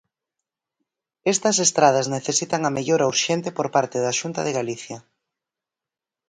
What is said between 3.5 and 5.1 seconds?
por parte da Xunta de Galicia.